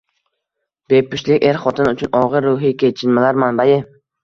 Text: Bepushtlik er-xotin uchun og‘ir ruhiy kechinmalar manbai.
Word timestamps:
Bepushtlik 0.93 1.45
er-xotin 1.51 1.91
uchun 1.93 2.19
og‘ir 2.23 2.47
ruhiy 2.49 2.75
kechinmalar 2.87 3.41
manbai. 3.47 3.71